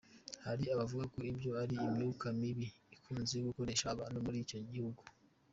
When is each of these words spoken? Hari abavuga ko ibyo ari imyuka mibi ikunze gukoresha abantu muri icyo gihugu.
Hari 0.45 0.63
abavuga 0.73 1.03
ko 1.13 1.19
ibyo 1.31 1.51
ari 1.61 1.75
imyuka 1.87 2.25
mibi 2.39 2.65
ikunze 2.95 3.35
gukoresha 3.47 3.85
abantu 3.93 4.17
muri 4.25 4.37
icyo 4.45 4.59
gihugu. 4.69 5.01